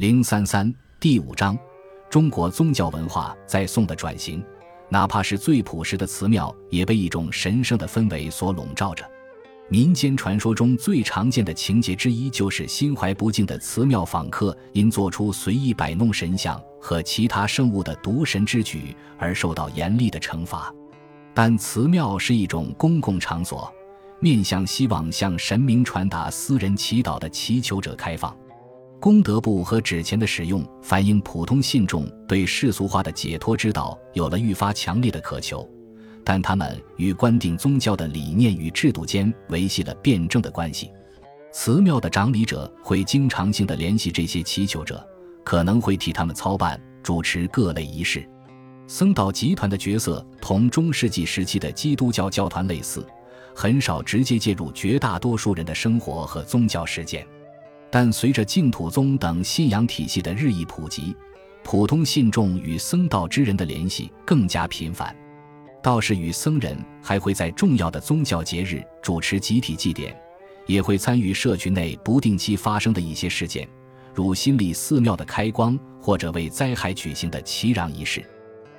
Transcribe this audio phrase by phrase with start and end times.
[0.00, 1.54] 零三三第五章，
[2.08, 4.42] 中国宗教文化在宋的转型，
[4.88, 9.04] 哪怕是最朴实的祠庙，也被一种神圣的氛围所笼罩着。
[9.68, 20.74] 民间传说中最常见的情节之一，就是心怀不敬的祠庙访客因做出随意摆弄神像和其他生物的渎神之举而受到严厉的惩罚。
[21.34, 23.70] 但祠庙是一种公共场所，
[24.18, 28.34] 面向希望向神明传达私人祈祷的祈求者开放。
[29.00, 35.66] 功德簿和纸钱的使用，反映普通信众对世俗化的解脱之道有了愈发强烈的渴求，
[36.22, 40.90] 但他们与官定宗教的理念与制度间维系了辩证的关系。
[41.50, 45.02] 祠庙的长理者会经常性的联系这些祈求者，
[45.42, 48.28] 可能会替他们操办、主持各类仪式。
[48.86, 53.02] 僧道集团的角色同中世纪时期的基督教教团类似，
[53.54, 57.26] 很少直接介入绝大多数人的生活和宗教实践。
[57.90, 61.14] 但随着净土宗等信仰体系的日益普及，
[61.64, 65.14] 普通信众与僧道之人的联系更加频繁。
[65.82, 70.14] 道士与僧人还会在重要的宗教节日主持集体祭典，
[70.66, 73.66] 也会参与社区内不定期发生的一些事件，
[74.14, 78.22] 如新立寺庙的开光或者为灾害举行的祈禳仪式。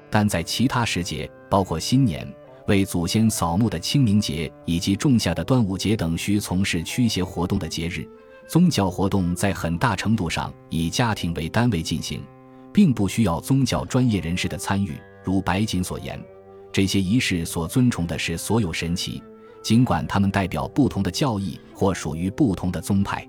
[0.10, 2.28] 但在其他时节，包括新年、
[2.68, 8.08] 为祖先扫墓的清明节以及仲夏的端午节等需从事驱邪活动的节日。
[8.52, 12.22] 宗教活动在很大程度上以家庭为单位进行，
[12.74, 15.00] 并不需要宗教专业人士的参与。
[15.24, 16.22] 如白锦所言，
[16.70, 19.24] 这些仪式所尊崇的是所有神祇，
[19.64, 23.26] 尽管他们代表不同的教义或属于不同的宗派。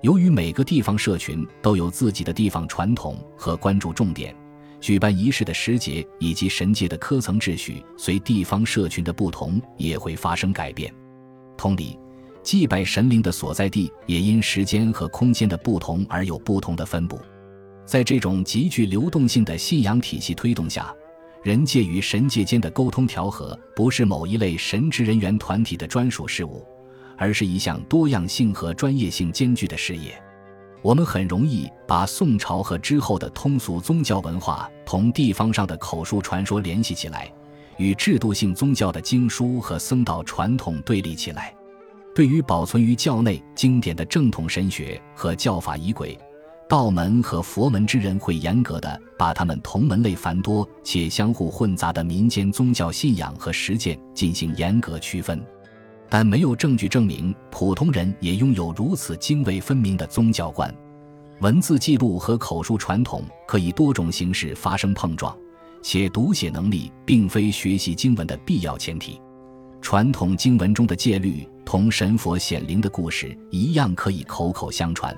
[0.00, 4.32] 由于每个地方社群都有自己的地方传统和关注重点，
[4.80, 10.94] 举办仪式的时节以及神界的科层秩序，随地方社群的不同也会发生改变。
[11.56, 11.98] 同理。
[12.42, 17.18] 祭拜神灵的所在地也因时间和空间的不同而有不同的分布。
[17.84, 20.94] 在这种极具流动性的信仰体系推动下，
[21.42, 26.64] 人界与神界间的沟通调和不是某一类神职人员团体的专属事务，
[27.16, 30.20] 而是一项多样性和专业性兼具的事业。
[30.80, 37.32] 我们很容易把宋朝和之后的通俗宗教文化同地方上的口述传说联系起来，
[37.78, 41.54] 与制度性宗教的经书和僧道传统对立起来。
[42.14, 46.18] 对于保存于教内经典的正统神学和教法仪轨，
[46.68, 55.42] 道门和佛门之人会严格的把他们同门类繁多且相互混杂的民间宗教信仰和实践进行严格区分，
[56.10, 60.72] 但没有证据证明普通人也拥有如此泾渭分明的宗教观。
[61.40, 65.34] 文字记录和口述传统可以多种形式发生碰撞，
[65.82, 69.18] 且读写能力并非学习经文的必要前提。
[69.80, 71.48] 传统经文中的戒律。
[71.72, 75.16] 同神佛显灵的故事一样，可以口口相传。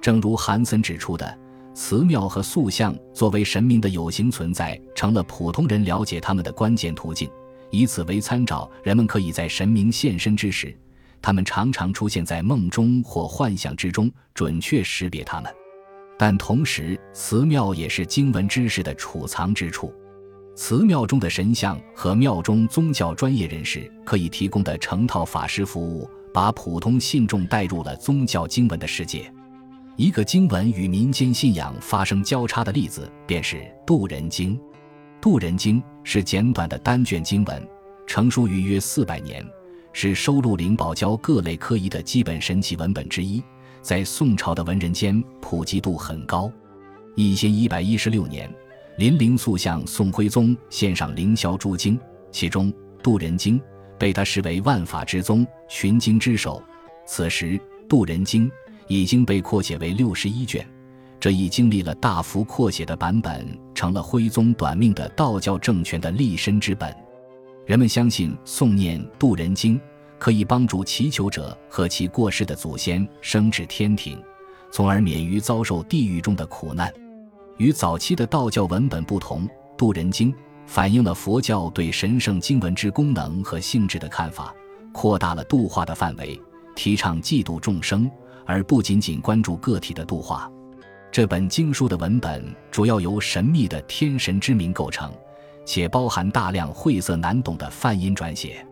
[0.00, 1.36] 正如韩森指出的，
[1.74, 7.28] 祠庙和塑像作为神明的有形存在，成了普通人了解他们的关键途径。
[7.72, 10.72] 以此为参照，人们可以在神明现身之时，
[11.20, 15.52] 他们常常出现在梦中或幻想之中，准确识别他们。
[16.16, 19.92] 但同时，祠庙也是经文知识的储藏之处。
[20.54, 29.32] 祠庙中的神像和庙中宗教专业人士可以提供的成套法师服务，把普通信众带入了宗教经文的世界。
[29.96, 33.56] 一个经文与民间信仰发生交叉的例子，便是
[33.86, 34.54] 《渡人经》。
[35.20, 37.68] 《渡人经》是简短的单卷经文，
[38.06, 39.44] 成书于约四百年，
[39.92, 43.42] 是收录灵宝教各类科仪的基本神奇文本之一，
[43.82, 46.50] 在宋朝的文人间普及度很高。
[47.14, 48.50] 一千一百一十六年。
[49.00, 51.98] 林灵素向宋徽宗献上凌霄诸经，
[52.30, 52.70] 其中
[53.02, 53.58] 《渡人经》
[53.98, 56.62] 被他视为万法之宗、群经之首。
[57.06, 57.52] 此时，
[57.88, 58.46] 《渡人经》
[58.88, 60.68] 已经被扩写为六十一卷，
[61.18, 66.94] 这一经历了大幅扩写的版本，成了徽宗短命的道教政权的立身之本。
[67.64, 69.78] 人们相信，诵念《渡人经》
[70.18, 74.22] 可以帮助祈求者和其过世的祖先升至天庭，
[74.70, 76.92] 从而免于遭受地狱中的苦难。
[77.60, 79.46] 与早期的道教文本不同，
[79.76, 80.32] 《渡人经》
[80.64, 84.54] 反映了佛教对神圣经文之功能和性质的看法，
[84.94, 86.40] 扩大了度化的范围，
[86.74, 88.10] 提倡嫉妒众生，
[88.46, 90.50] 而不仅仅关注个体的度化。
[91.12, 95.12] 这本经书的文本主要由神秘的天神之名构成，
[95.66, 98.66] 且包含大量晦涩难懂的梵音转写。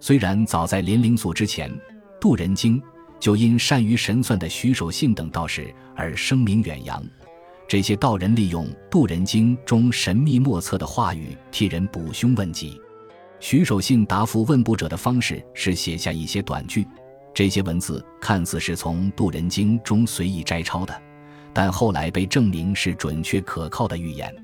[0.00, 1.70] 虽然早在林灵素之前，
[2.20, 2.80] 《渡人经》
[3.20, 7.00] 就因善于神算的徐守信等道士而声名远扬。
[7.66, 12.80] 这些道人利用《渡人经》中神秘莫测的话语替人补凶问吉。
[13.40, 16.86] 徐守信答复问卜者的方式是写下一些短句，
[17.32, 21.02] 这些文字看似是从《渡人经》中随意摘抄的，
[21.52, 24.34] 但后来被证明是准确可靠的预言。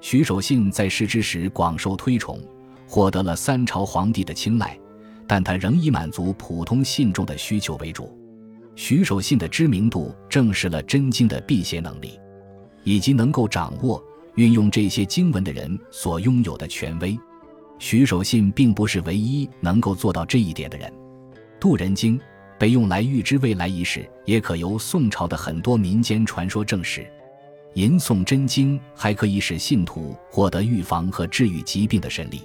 [0.00, 2.38] 徐守信在世之时广受推崇，
[2.86, 4.78] 获得了三朝皇帝的青睐，
[5.26, 8.14] 但他仍以满足普通信众的需求为主。
[8.74, 12.18] 徐守信的知名度证实了真经的辟邪能力，
[12.84, 14.00] 以及能够掌握、
[14.36, 17.18] 运用这些经文的人所拥有的权威。
[17.80, 20.88] 徐守信并不是唯一能够做到这一点的人，
[21.58, 22.16] 《渡人经》。
[22.56, 27.04] 被用来预知未来一事，也可由宋朝的很多民间传说证实。
[27.74, 32.42] 吟诵真经还可以使信徒获得预防和治愈疾病的神力。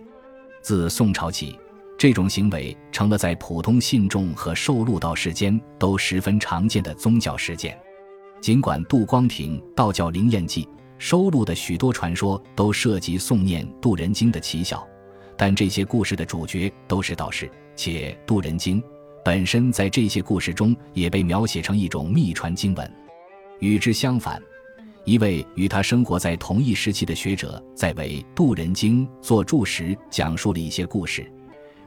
[0.63, 1.57] 自宋朝起，
[1.95, 7.79] 这种行为成了在普通信众和受禄道士间都十分常见的宗教实践。
[8.41, 10.63] 尽管杜光庭《道教灵验记》
[10.97, 14.87] 收录的许多传说都涉及诵念渡人经的奇效，
[15.37, 18.81] 但这些故事的主角都是道士，且渡人经。
[19.25, 22.91] 本身在这些故事中也被描写成一种秘传经文。
[23.59, 24.41] 与之相反，
[25.03, 31.29] 一位与他生活在同一时期的学者在为《渡人经》作注时，讲述了一些故事。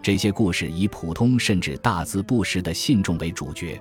[0.02, 3.80] 这些故事以普通甚至大字不识的信众为主角。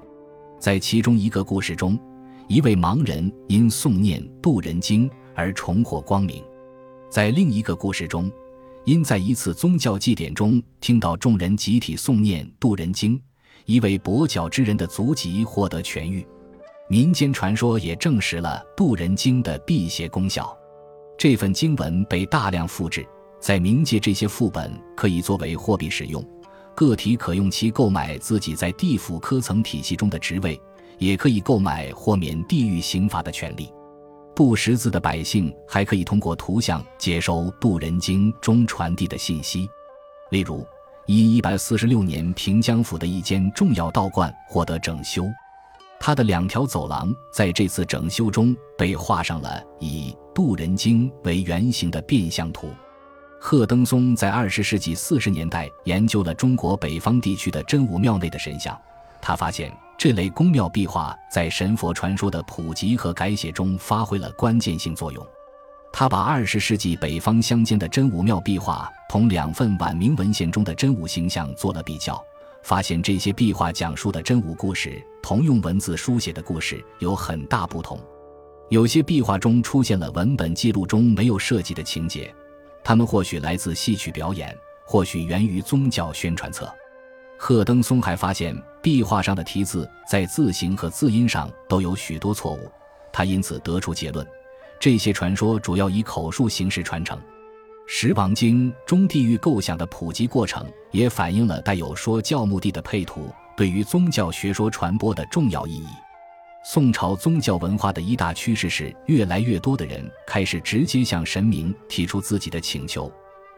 [0.58, 2.00] 在其中一个故事中，
[2.48, 6.42] 一位盲人因诵念《渡人经》而重获光明；
[7.10, 8.30] 在另一个故事中，
[8.84, 13.18] 因在一次宗教祭典中听到众人集体诵念《渡人经》。
[13.66, 16.26] 一位跛脚之人的足疾获得痊愈，
[16.90, 20.58] 民间传说也证实了《渡人经》的辟邪功效。
[21.18, 23.06] 这份经文被大量复制，
[23.40, 26.26] 在冥界，这些副本可以作为货币使用，
[26.76, 30.60] 个体可用其购买自己在地府科层体系中的职位，
[31.02, 33.70] 也可以购买豁免地狱刑罚的权利。
[34.34, 39.68] 不识字的百姓还可以通过图像接收《渡人经》中传递的信息，
[40.30, 40.66] 例如。
[41.08, 45.26] 一一百四十六年，平江府的一间重要道观获得整修，
[46.00, 52.70] 它的两条走廊在这次整修中被画上了以《渡人经》为原型的变相图。
[53.42, 58.80] 贺登松在二十世纪四十年代研究了中国北方地区的真武庙内的神像，
[59.20, 65.24] 他发现这类宫庙壁画在神佛传说的普及和改写中发挥了关键性作用。
[65.94, 72.20] 他把二十世纪北方乡间的真武庙壁画同两份晚明文献中的真武形象做了比较，
[72.64, 78.00] 发现这些壁画讲述的真武故事同用文字书写的故事有很大不同。
[78.70, 82.34] 有些壁画中出现了文本记录中没有涉及的情节，
[82.84, 86.68] 它们或许来自戏曲表演，或许源于宗教宣传册。
[87.38, 92.72] 贺登松还发现壁画上的题字在字形和字音上都有许多错误，
[93.14, 94.26] 他因此得出结论。
[94.80, 97.16] 这些传说主要以口述形式传承，
[97.88, 105.88] 《十王经》中地狱构想的普及过程，也反映了带有说教目的的配图对于宗教学说传播的重要意义。
[106.64, 113.12] 宋朝宗教文化的一大趋势是，越来越多的人开始直接向神明提出自己的请求。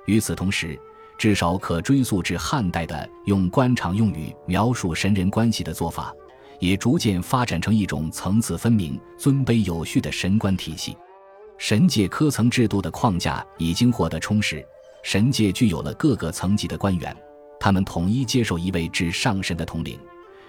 [0.06, 0.78] 与此同时，
[1.18, 6.14] 至少可追溯至汉代的用官场用语描述神人关系的做法，
[6.60, 10.98] 也逐渐发展成一种层次分明、尊卑有序的神官体系。
[11.58, 14.66] 神界科层制度的框架已经获得充实，
[15.04, 17.16] 神界具有了各个层级的官员，
[17.60, 19.98] 他们统一接受一位至上神的统领。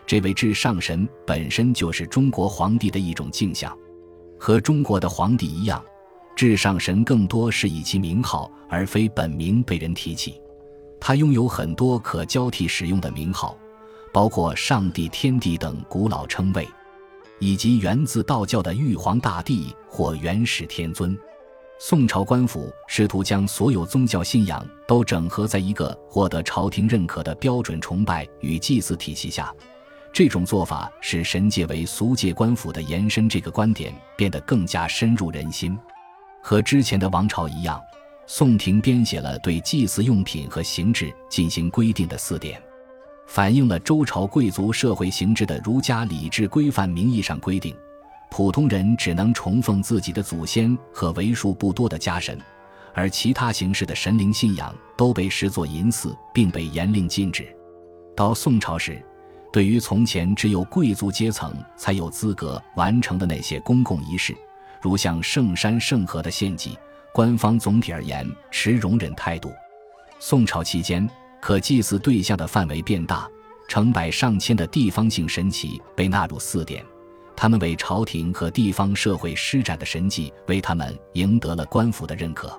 [0.06, 3.76] 这位至上神本身就是中国皇帝的一种镜像，
[4.38, 5.82] 和中国的皇帝一样，
[6.34, 10.40] 至上神更多是以其名号而非本名被人提起。
[11.06, 13.54] 他拥有很多可交替使用的名号，
[14.10, 16.66] 包括上帝、天帝等古老称谓。
[17.40, 21.14] 以及源自道教的玉皇大帝或元始天尊，
[21.78, 29.52] 宋朝官府试图将所有宗教信仰都整合在一个获得朝廷认可的标准崇拜与祭祀体系下。
[30.10, 35.78] 这种做法使神界为俗界官府的延伸这个观点变得更加深入人心。
[36.42, 37.78] 和之前的王朝一样，
[38.26, 42.60] 宋廷编写了对祭祀用品和形制进行规定的四典。
[43.26, 46.88] 反映了周朝贵族社会形制的儒家礼制规范。
[46.88, 47.74] 名义上规定，
[48.30, 52.38] 普通人只能崇奉自己的祖先和为数不多的家神，
[52.92, 57.48] 而其他形式的神灵信仰都被视作淫祀，并被严令禁止。
[58.14, 59.02] 到宋朝时，
[59.52, 64.36] 对于从前只有贵族阶层才有资格完成的那些公共仪式，
[64.82, 66.78] 如像圣山圣河的献祭，
[67.14, 69.52] 官方总体而言持容忍态度。
[70.18, 71.08] 宋朝期间。
[71.40, 73.28] 可祭祀对象的范围变大，
[73.68, 76.82] 成百上千的地方性神祇被纳入四典，
[77.36, 82.58] 他们为朝廷和地方社会施展的神迹，为他们赢得了官府的认可。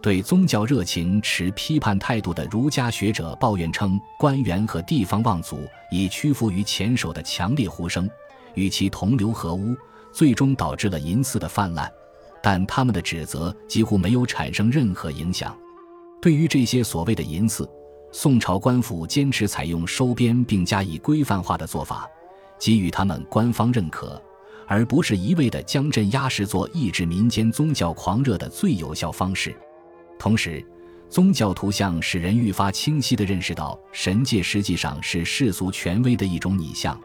[0.00, 5.60] 对宗教热情持批判态度的儒家学者抱怨称，官员和地方望族
[5.90, 8.08] 已屈服于前手的强烈呼声，
[8.54, 9.76] 与其同流合污，
[10.14, 11.92] 最终导致了淫祀的泛滥，
[12.44, 15.56] 但他们的指责几乎没有产生任何影响。
[16.20, 17.66] 对于这些所谓的淫祀，
[18.12, 22.06] 宋朝官府坚持采用收编并加以规范化的做法，
[22.58, 24.22] 给予他们官方认可，
[24.66, 29.56] 而不是一味的将镇压视作抑制民间宗教狂热的最有效方式。
[30.18, 30.62] 同时，
[31.08, 37.00] 宗教图像使人愈发清晰地认识到，神界实际上是世俗权威的一种拟像，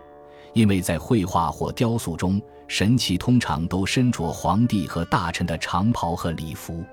[0.54, 6.84] 因为在绘画或雕塑中，神祇通常都身着皇帝和大臣的长袍和礼服。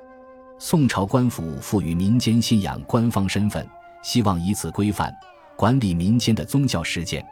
[0.58, 3.66] 宋朝官府赋予民间信仰官方身份，
[4.02, 5.14] 希望以此规范
[5.54, 7.24] 管理民间的宗教事件。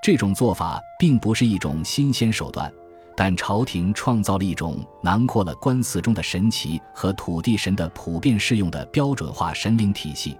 [0.00, 2.72] 这种做法并不是一种新鲜手段，
[3.16, 10.36] 但朝廷创造了一种囊括了官祀中的神祇和土地神的普遍适用的标准化神灵体系。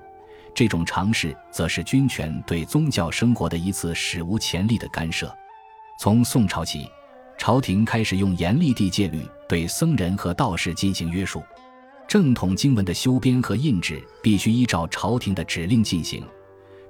[0.58, 5.32] 这种尝试则是军权对宗教生活的一次史无前例的干涉。
[6.00, 6.90] 从宋朝起，
[7.38, 11.40] 朝廷开始用严厉地戒律对僧人和道士进行约束。
[12.08, 16.26] 正统经文的修编和印制必须依照朝廷的指令进行，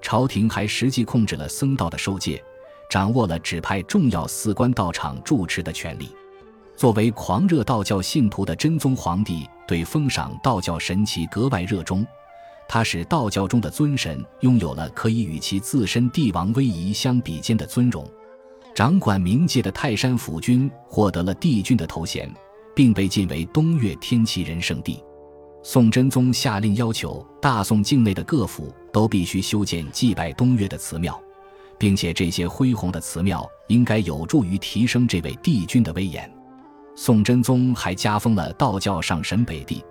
[0.00, 2.42] 朝廷还实际控制了僧道的受戒，
[2.88, 6.08] 掌握了指派重要寺官道场住持的权利。
[6.74, 12.06] 作为狂热道教信徒的真宗皇帝，对封赏道教神奇格外热衷，
[12.68, 18.06] 他使道教中的尊神拥有了可以与其自身帝王威仪相比肩的尊荣。
[18.74, 22.30] 掌管冥界的泰山府君获得了帝君的头衔，
[22.76, 25.02] 并被晋为东岳天齐人圣地。
[25.64, 31.20] 宋真宗下令要求大宋境内的各府都必须修建祭拜东岳的祠庙，
[31.76, 36.30] 并且这些恢宏的祠庙应该有助于提升这位帝君的威严。
[36.94, 39.82] 宋真宗还加封了道教上神北帝，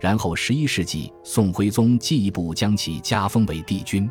[0.00, 4.08] 然后十一世纪宋徽宗进一步将其加封为帝君。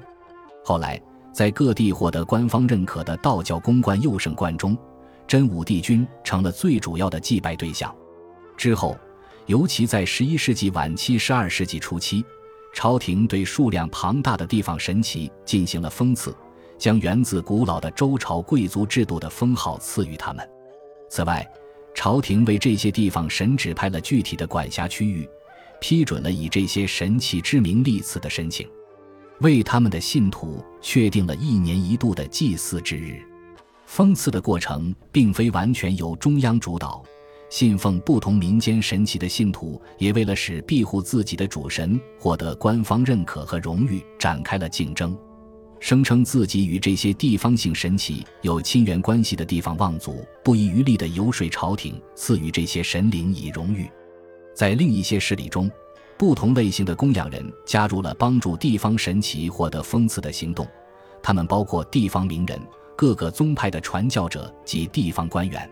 [0.64, 1.02] 后来，
[1.34, 4.78] 在各地获得官方认可的道教宫观佑圣观中，
[5.28, 7.94] 真武帝君成了最主要的祭拜对象。
[8.58, 8.98] 之后。
[9.48, 12.26] 尤其在十一世纪晚期、十二世纪初期，
[12.74, 16.36] 朝廷对数量庞大的地方神祇进行了封赐，
[16.80, 20.50] 将源自古老的周朝贵族制度的封号赐予他们。
[21.12, 21.48] 此外，
[21.94, 25.30] 朝廷为这些地方神指派了具体的管辖区域，
[25.80, 28.68] 批准了以这些神器之名立祠的申请，
[29.42, 33.22] 为他们的信徒确定了一年一度的祭祀之日。
[33.86, 37.04] 封赐的过程并非完全由中央主导。
[37.48, 45.16] 信奉不同民间神奇的信徒，也为了使庇护自己的主神获得官方认可和荣誉，展开了竞争。
[45.80, 53.88] 声称自己与这些地方性神奇有亲缘关系的地方望族，不遗余力地游说朝廷赐予这些神灵以荣誉。
[54.56, 55.70] 在另一些势力中，
[56.18, 60.66] 不同类型的供养人加入了帮助地方神奇获得封赐的行动，
[61.22, 62.60] 他们包括地方名人、
[62.96, 65.70] 各个宗派的传教者及地方官员。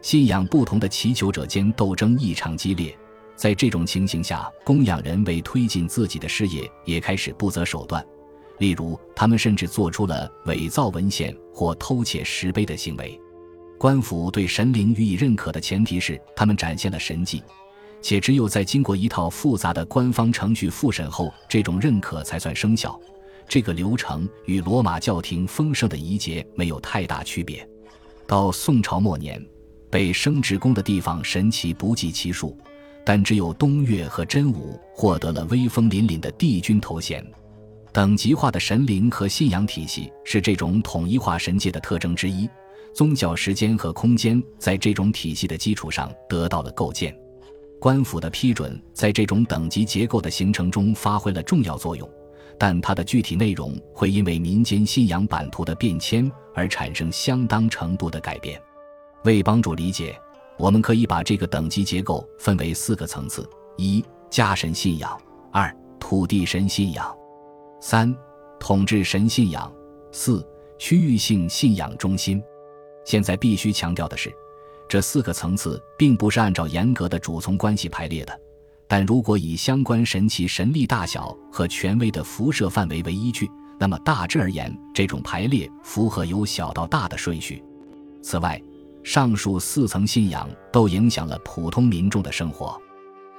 [0.00, 2.96] 信仰不同的祈求者间斗争异常激烈，
[3.36, 8.04] 在这种情形下，供养人为推进自己的事业也开始不择手段。
[8.58, 13.20] 例如，他们甚至做出了伪造文献或偷窃石碑的行为。
[13.78, 17.42] 官府对神灵予以认可的前提是他们展现了神迹，
[18.04, 23.00] 且只有在经过一套复杂的官方程序复审后，这种认可才算生效。
[23.48, 27.66] 这个流程与罗马教廷丰盛的仪节没有太大区别。
[28.26, 29.42] 到宋朝末年。
[29.90, 32.58] 被升职工的地方神奇不计其数，
[33.06, 37.24] 但只有东岳和真武获得了威风凛凛的帝君头衔。
[37.92, 42.50] 等级化的神灵和信仰体系是这种统一化神界的特征之一。
[42.92, 47.16] 宗教时间和空间在这种体系的基础上得到了构建。
[47.84, 52.10] 官府的批准在这种等级结构的形成中发挥了重要作用，
[52.58, 58.58] 但它的具体内容会因为民间信仰版图的变迁而产生相当程度的改变。
[59.24, 60.18] 为帮助理解，
[60.56, 65.10] 我们可以把这个等级结构分为四个层次：一、家神信仰；
[65.52, 67.14] 二、土地神信仰；
[67.82, 68.16] 三、
[68.58, 69.70] 统治神信仰；
[70.10, 70.42] 四、
[70.78, 72.42] 区域性信仰中心。
[73.04, 74.32] 现在必须强调的是，
[74.88, 78.40] 这四个层次并不是按照严格的主从关系排列的，
[78.86, 87.62] 但如果以相关神奇神力大小和权威的辐射范围为依据，那么大致而言，这种排列符合由小到大的顺序。
[88.22, 88.60] 此外，
[89.02, 92.80] 上述四层信仰都影响了普通民众的生活，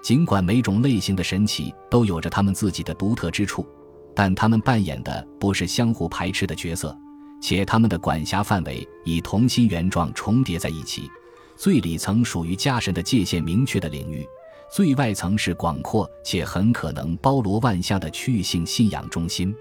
[0.04, 3.66] 尽管每种类型的神奇都有着他们自己的独特之处，
[4.14, 6.96] 但他们扮演的不是相互排斥的角色，
[7.42, 11.10] 且他们的管辖范围以同心圆状重叠在一起。
[11.56, 14.28] 最里层属于家神的界限明确的领域，
[14.72, 19.56] 最外层是广阔且很可能包罗万象的区域性信仰中心。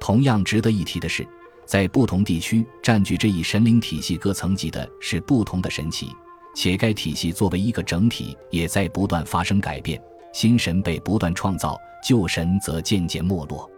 [0.00, 1.26] 同样值得一提的是。
[1.66, 6.08] 在不同地区占据这一神灵体系各层级的是不同的神奇，
[6.54, 10.00] 且该体系作为一个整体，也在不断发生改变。
[10.32, 11.76] 新神被不断创造，
[12.06, 13.68] 旧神则渐渐没落。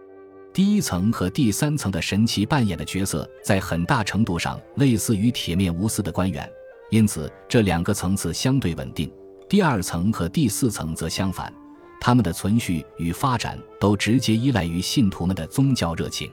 [0.53, 6.47] 第一层和第三层的神奇扮演的角色，在很大程度上类似于铁面无私的官员，
[6.89, 9.11] 因此这两个层次相对稳定。
[9.47, 11.51] 第二层和第四层则相反，
[11.99, 16.31] 他们的存续与发展都直接依赖于信徒们的宗教热情。